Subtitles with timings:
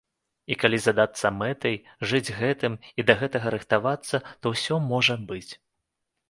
[0.53, 1.75] І калі задацца мэтай,
[2.11, 5.49] жыць гэтым і да гэтага рыхтавацца, то ўсё можа быць.